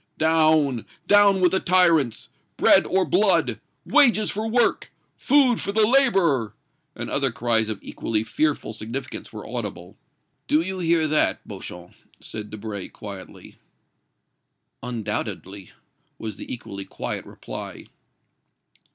"Down! 0.17 0.87
down 1.05 1.41
with 1.41 1.51
the 1.51 1.59
tyrants! 1.59 2.29
Bread 2.57 2.87
or 2.87 3.05
blood! 3.05 3.59
Wages 3.85 4.31
for 4.31 4.47
work! 4.47 4.91
Food 5.15 5.61
for 5.61 5.71
the 5.71 5.85
laborer!" 5.85 6.55
and 6.95 7.07
other 7.07 7.31
cries 7.31 7.69
of 7.69 7.77
equally 7.83 8.23
fearful 8.23 8.73
significance 8.73 9.31
were 9.31 9.47
audible. 9.47 9.97
"Do 10.47 10.61
you 10.61 10.79
hear 10.79 11.07
that, 11.07 11.47
Beauchamp?" 11.47 11.93
said 12.19 12.49
Debray, 12.49 12.87
quietly. 12.89 13.59
"Undoubtedly," 14.81 15.69
was 16.17 16.35
the 16.35 16.51
equally 16.51 16.85
quiet 16.85 17.23
reply. 17.23 17.85